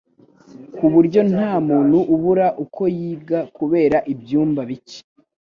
[0.75, 4.99] ku buryo nta muntu ubura uko yiga kubera ibyumba bike